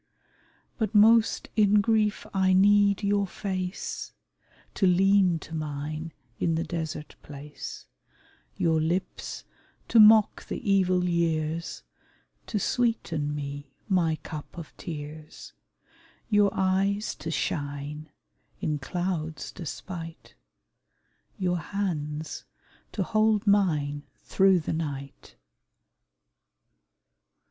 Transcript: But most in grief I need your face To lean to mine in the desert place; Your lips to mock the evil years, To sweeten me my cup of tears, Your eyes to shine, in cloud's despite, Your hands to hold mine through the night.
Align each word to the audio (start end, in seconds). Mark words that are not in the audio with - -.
But 0.79 0.95
most 0.95 1.49
in 1.55 1.79
grief 1.79 2.25
I 2.33 2.53
need 2.53 3.03
your 3.03 3.27
face 3.27 4.13
To 4.73 4.87
lean 4.87 5.37
to 5.37 5.53
mine 5.53 6.11
in 6.39 6.55
the 6.55 6.63
desert 6.63 7.15
place; 7.21 7.85
Your 8.57 8.81
lips 8.81 9.43
to 9.89 9.99
mock 9.99 10.43
the 10.47 10.57
evil 10.67 11.07
years, 11.07 11.83
To 12.47 12.57
sweeten 12.57 13.35
me 13.35 13.75
my 13.87 14.15
cup 14.23 14.57
of 14.57 14.75
tears, 14.75 15.53
Your 16.31 16.49
eyes 16.51 17.13
to 17.17 17.29
shine, 17.29 18.09
in 18.59 18.79
cloud's 18.79 19.51
despite, 19.51 20.33
Your 21.37 21.59
hands 21.59 22.43
to 22.93 23.03
hold 23.03 23.45
mine 23.45 24.01
through 24.23 24.61
the 24.61 24.73
night. 24.73 25.35